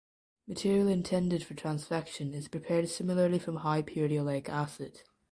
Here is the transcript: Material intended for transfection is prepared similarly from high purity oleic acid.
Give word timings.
Material 0.47 0.87
intended 0.87 1.43
for 1.43 1.53
transfection 1.53 2.33
is 2.33 2.47
prepared 2.47 2.89
similarly 2.89 3.37
from 3.37 3.57
high 3.57 3.83
purity 3.83 4.15
oleic 4.15 4.49
acid. 4.49 5.03